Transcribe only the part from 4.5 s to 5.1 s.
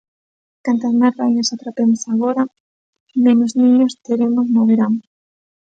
no verán.